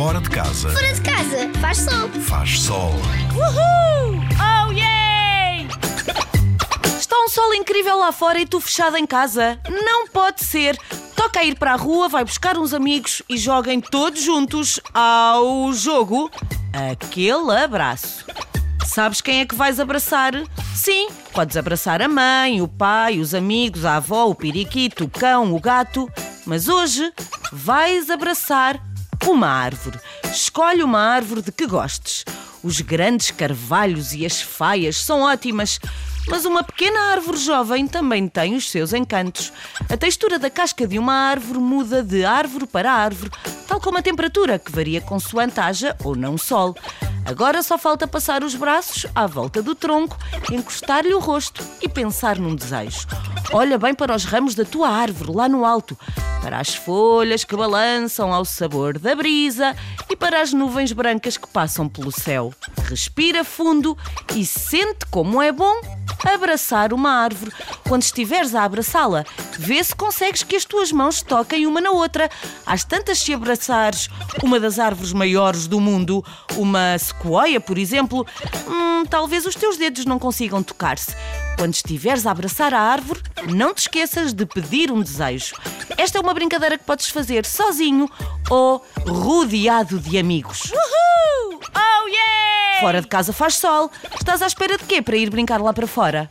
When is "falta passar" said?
47.78-48.42